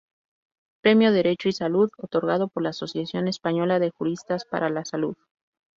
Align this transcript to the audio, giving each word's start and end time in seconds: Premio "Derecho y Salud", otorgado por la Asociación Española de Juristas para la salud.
Premio 0.81 1.11
"Derecho 1.11 1.47
y 1.47 1.51
Salud", 1.51 1.91
otorgado 1.99 2.47
por 2.47 2.63
la 2.63 2.69
Asociación 2.69 3.27
Española 3.27 3.77
de 3.77 3.91
Juristas 3.91 4.45
para 4.45 4.71
la 4.71 4.83
salud. 4.83 5.13